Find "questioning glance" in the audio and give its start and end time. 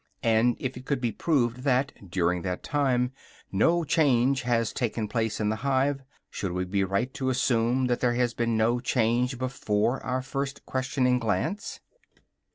10.65-11.81